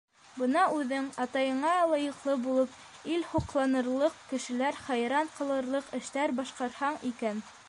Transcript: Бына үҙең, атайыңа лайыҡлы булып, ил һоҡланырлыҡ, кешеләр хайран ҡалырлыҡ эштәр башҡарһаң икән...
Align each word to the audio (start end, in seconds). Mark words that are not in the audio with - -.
Бына 0.35 0.61
үҙең, 0.77 1.09
атайыңа 1.25 1.73
лайыҡлы 1.91 2.35
булып, 2.47 2.79
ил 3.17 3.27
һоҡланырлыҡ, 3.35 4.19
кешеләр 4.33 4.83
хайран 4.89 5.33
ҡалырлыҡ 5.39 5.97
эштәр 6.01 6.39
башҡарһаң 6.43 7.03
икән... 7.13 7.51